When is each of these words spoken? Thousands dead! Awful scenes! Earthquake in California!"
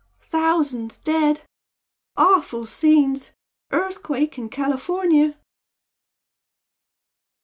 Thousands 0.23 0.97
dead! 0.97 1.43
Awful 2.17 2.65
scenes! 2.65 3.33
Earthquake 3.71 4.35
in 4.35 4.49
California!" 4.49 5.37